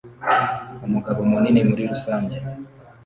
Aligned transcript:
Umugabo 0.85 1.19
munini 1.29 1.61
muri 1.69 1.83
rusange 1.91 2.37